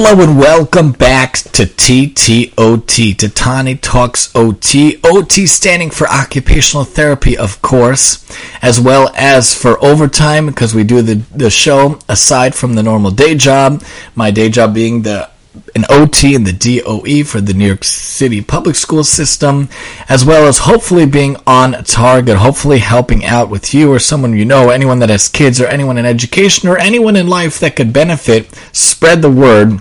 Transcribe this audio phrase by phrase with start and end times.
[0.00, 5.00] Hello and welcome back to TTOT, Tatani Talks OT.
[5.02, 8.24] OT standing for occupational therapy, of course,
[8.62, 13.10] as well as for overtime because we do the, the show aside from the normal
[13.10, 13.82] day job.
[14.14, 15.30] My day job being the
[15.74, 19.68] an OT in the DOE for the New York City public school system,
[20.08, 24.44] as well as hopefully being on target, hopefully helping out with you or someone you
[24.44, 27.92] know, anyone that has kids or anyone in education or anyone in life that could
[27.92, 28.54] benefit.
[28.72, 29.80] Spread the word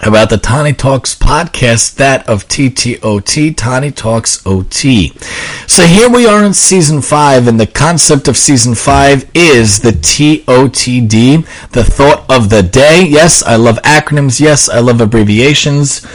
[0.00, 5.12] about the Tani Talks podcast, that of TTOT, Tani Talks OT.
[5.66, 9.92] So here we are in season five, and the concept of season five is the
[9.92, 13.06] TOTD, the thought of the day.
[13.08, 14.40] Yes, I love acronyms.
[14.40, 16.06] Yes, I love abbreviations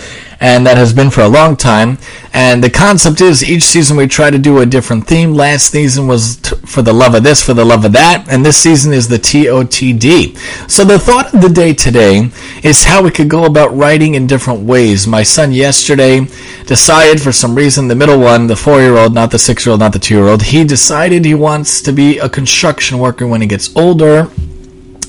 [0.42, 1.98] and that has been for a long time.
[2.34, 5.34] And the concept is each season we try to do a different theme.
[5.34, 8.46] Last season was t- for the love of this, for the love of that, and
[8.46, 10.38] this season is the TOTD.
[10.70, 12.30] So the thought of the day today
[12.64, 15.08] is how we could go about writing in different ways.
[15.08, 16.26] My son yesterday
[16.66, 19.72] decided for some reason, the middle one, the four year old, not the six year
[19.72, 23.28] old, not the two year old, he decided he wants to be a construction worker
[23.28, 24.30] when he gets older.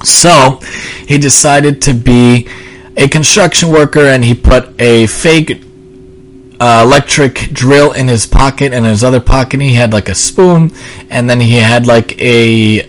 [0.02, 0.60] So
[1.06, 2.48] he decided to be
[2.96, 5.62] a construction worker and he put a fake
[6.60, 10.14] uh, electric drill in his pocket and in his other pocket he had like a
[10.14, 10.70] spoon
[11.08, 12.86] and then he had like a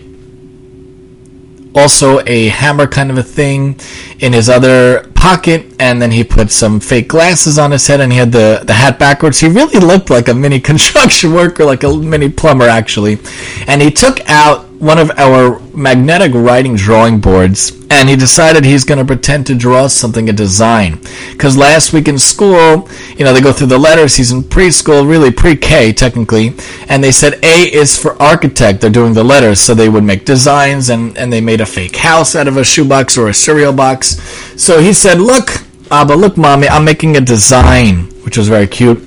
[1.74, 3.78] also a hammer kind of a thing
[4.20, 8.12] in his other pocket and then he put some fake glasses on his head and
[8.12, 9.40] he had the, the hat backwards.
[9.40, 13.18] He really looked like a mini construction worker like a mini plumber actually.
[13.66, 18.82] And he took out one of our magnetic writing drawing boards and he decided he's
[18.82, 20.98] going to pretend to draw something, a design.
[21.30, 24.16] Because last week in school, you know, they go through the letters.
[24.16, 26.54] He's in preschool, really pre K technically,
[26.88, 28.80] and they said A is for architect.
[28.80, 31.94] They're doing the letters, so they would make designs and, and they made a fake
[31.94, 34.20] house out of a shoebox or a cereal box.
[34.60, 35.50] So he said, Look,
[35.92, 38.98] Abba, look, mommy, I'm making a design, which was very cute.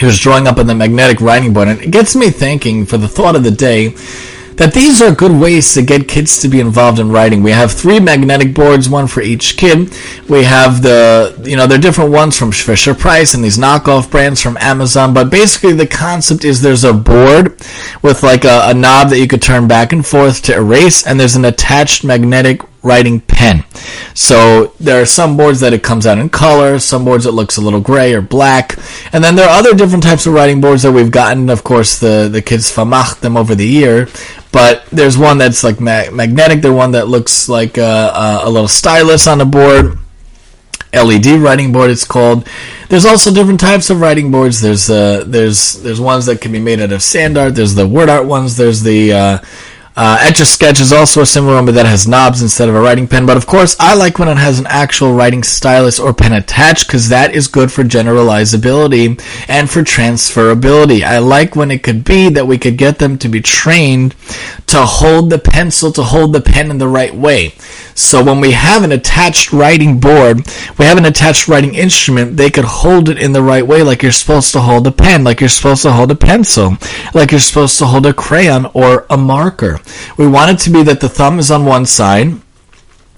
[0.00, 2.96] He was drawing up on the magnetic writing board, and it gets me thinking for
[2.96, 3.94] the thought of the day
[4.58, 7.42] that these are good ways to get kids to be involved in writing.
[7.42, 9.94] We have three magnetic boards, one for each kid.
[10.28, 14.42] We have the, you know, they're different ones from Fisher Price and these knockoff brands
[14.42, 17.60] from Amazon, but basically the concept is there's a board
[18.02, 21.18] with like a, a knob that you could turn back and forth to erase, and
[21.18, 23.64] there's an attached magnetic writing pen.
[24.14, 27.56] So there are some boards that it comes out in color, some boards it looks
[27.56, 28.76] a little gray or black,
[29.12, 31.50] and then there are other different types of writing boards that we've gotten.
[31.50, 34.08] Of course, the the kids famach them over the year,
[34.50, 36.62] but there's one that's like ma- magnetic.
[36.62, 39.98] There's one that looks like a, a, a little stylus on the board.
[40.92, 42.48] LED writing board it's called.
[42.88, 44.60] There's also different types of writing boards.
[44.62, 47.54] There's uh, there's there's ones that can be made out of sand art.
[47.54, 48.56] There's the word art ones.
[48.56, 49.38] There's the uh,
[50.00, 52.76] uh, Etch a Sketch is also a similar one, but that has knobs instead of
[52.76, 53.26] a writing pen.
[53.26, 56.86] But of course, I like when it has an actual writing stylus or pen attached
[56.86, 61.02] because that is good for generalizability and for transferability.
[61.02, 64.14] I like when it could be that we could get them to be trained
[64.68, 67.54] to hold the pencil, to hold the pen in the right way.
[67.94, 70.46] So when we have an attached writing board,
[70.78, 74.02] we have an attached writing instrument, they could hold it in the right way, like
[74.02, 76.76] you're supposed to hold a pen, like you're supposed to hold a pencil,
[77.14, 79.80] like you're supposed to hold a crayon or a marker.
[80.16, 82.34] We want it to be that the thumb is on one side,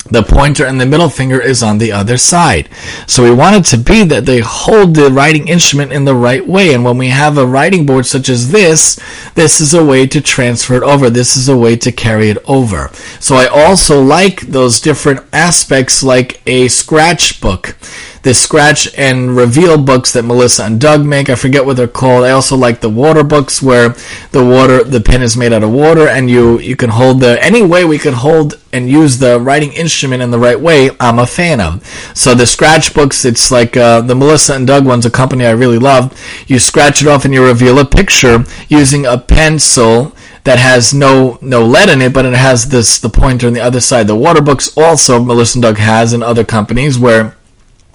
[0.05, 2.69] the pointer and the middle finger is on the other side.
[3.06, 6.47] So we want it to be that they hold the writing instrument in the right
[6.47, 6.75] way.
[6.75, 8.99] And when we have a writing board such as this,
[9.34, 11.11] this is a way to transfer it over.
[11.11, 12.88] This is a way to carry it over.
[13.20, 17.76] So I also like those different aspects like a scratch book
[18.23, 21.31] the scratch and reveal books that Melissa and Doug make.
[21.31, 22.25] I forget what they're called.
[22.25, 23.91] I also like the water books where
[24.32, 27.43] the water, the pen is made out of water and you, you can hold the,
[27.43, 31.19] any way we can hold and use the writing instrument in the right way, I'm
[31.19, 31.87] a fan of.
[32.14, 35.50] So the scratch books, it's like, uh, the Melissa and Doug one's a company I
[35.50, 36.19] really love.
[36.46, 40.14] You scratch it off and you reveal a picture using a pencil
[40.44, 43.60] that has no no lead in it, but it has this the pointer on the
[43.60, 44.06] other side.
[44.06, 47.37] The water books also Melissa and Doug has and other companies where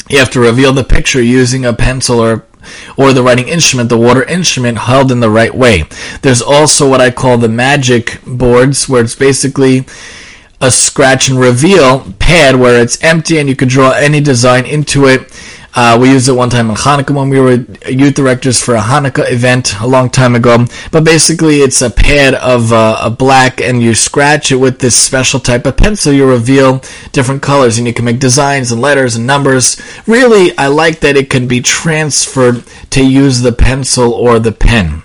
[0.10, 2.46] you have to reveal the picture using a pencil or
[2.98, 5.84] or the writing instrument, the water instrument held in the right way.
[6.22, 9.86] There's also what I call the magic boards where it's basically
[10.62, 15.06] a scratch and reveal pad where it's empty and you can draw any design into
[15.06, 15.32] it
[15.78, 18.82] uh, we used it one time in Hanukkah when we were youth directors for a
[18.82, 20.66] Hanukkah event a long time ago.
[20.90, 24.96] But basically, it's a pad of uh, a black, and you scratch it with this
[24.96, 26.14] special type of pencil.
[26.14, 26.82] You reveal
[27.12, 29.82] different colors, and you can make designs and letters and numbers.
[30.08, 35.04] Really, I like that it can be transferred to use the pencil or the pen.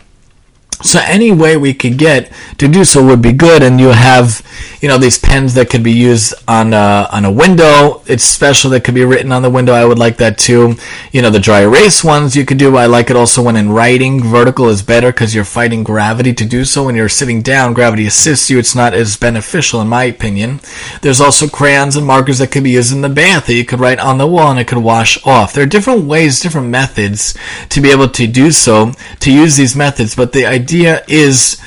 [0.82, 3.62] So any way we could get to do so would be good.
[3.62, 4.42] And you have,
[4.80, 8.02] you know, these pens that could be used on a, on a window.
[8.06, 9.72] It's special that could be written on the window.
[9.72, 10.74] I would like that too.
[11.12, 12.76] You know, the dry erase ones you could do.
[12.76, 14.22] I like it also when in writing.
[14.22, 16.84] Vertical is better because you're fighting gravity to do so.
[16.84, 18.58] When you're sitting down, gravity assists you.
[18.58, 20.60] It's not as beneficial in my opinion.
[21.02, 23.80] There's also crayons and markers that could be used in the bath that you could
[23.80, 25.52] write on the wall and it could wash off.
[25.52, 27.36] There are different ways, different methods
[27.68, 31.60] to be able to do so, to use these methods, but the idea idea is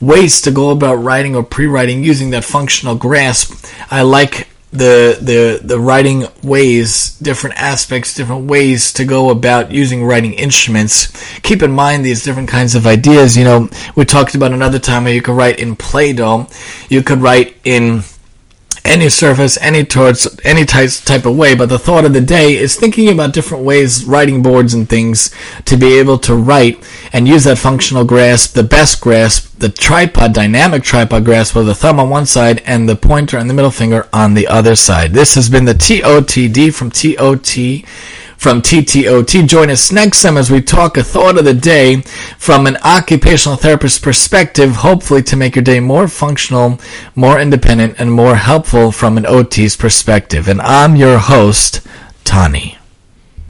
[0.00, 3.64] ways to go about writing or pre-writing using that functional grasp.
[3.90, 10.04] I like the the the writing ways, different aspects, different ways to go about using
[10.04, 11.08] writing instruments.
[11.40, 13.36] Keep in mind these different kinds of ideas.
[13.36, 16.48] You know, we talked about another time how you could write in Play-Doh,
[16.88, 18.02] you could write in
[18.90, 21.54] any surface, any towards any type type of way.
[21.54, 25.30] But the thought of the day is thinking about different ways, writing boards and things,
[25.66, 30.32] to be able to write and use that functional grasp, the best grasp, the tripod,
[30.32, 33.70] dynamic tripod grasp with the thumb on one side and the pointer and the middle
[33.70, 35.12] finger on the other side.
[35.12, 37.86] This has been the TOTD from TOT
[38.40, 39.46] from TTOT.
[39.46, 42.00] Join us next time as we talk a thought of the day
[42.38, 46.80] from an occupational therapist perspective, hopefully to make your day more functional,
[47.14, 50.48] more independent, and more helpful from an OT's perspective.
[50.48, 51.82] And I'm your host,
[52.24, 52.79] Tani.